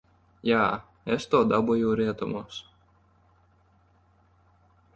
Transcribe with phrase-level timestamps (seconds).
[0.49, 0.61] Jā,
[1.15, 2.57] es to dabūju rietumos.